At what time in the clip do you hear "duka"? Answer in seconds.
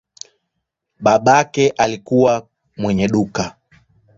3.07-3.55